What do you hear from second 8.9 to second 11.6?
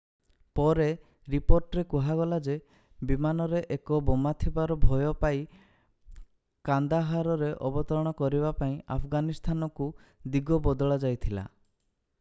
ଆଫଗାନିସ୍ତାନକୁ ଦିଗ ବଦଳାଯାଇଥିଲା